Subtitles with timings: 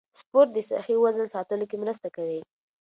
[0.19, 2.39] سپورت د صحي وزن ساتلو کې مرسته کوي.